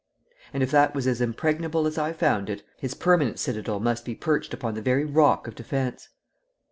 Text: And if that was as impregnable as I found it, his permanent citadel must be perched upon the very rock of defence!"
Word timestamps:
And 0.51 0.63
if 0.63 0.71
that 0.71 0.95
was 0.95 1.05
as 1.05 1.21
impregnable 1.21 1.85
as 1.85 1.99
I 1.99 2.11
found 2.11 2.49
it, 2.49 2.63
his 2.77 2.95
permanent 2.95 3.37
citadel 3.37 3.79
must 3.79 4.03
be 4.03 4.15
perched 4.15 4.51
upon 4.51 4.73
the 4.73 4.81
very 4.81 5.05
rock 5.05 5.45
of 5.47 5.53
defence!" 5.53 6.09